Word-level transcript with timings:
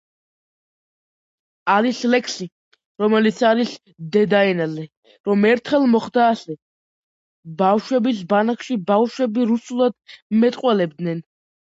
არის 1.73 1.99
ლექსი 2.13 2.47
რომელიც 3.03 3.43
არის 3.51 3.75
დედაენაზე, 4.17 4.87
რომ 5.31 5.47
ერთხელ 5.53 5.87
მოხდა 5.95 6.25
ასე, 6.33 6.59
ბავშვების 7.63 8.27
ბანაკში 8.35 8.83
ბავშვები 8.93 9.51
რუსულად 9.55 9.99
მეტყველებდნენნ 10.45 11.27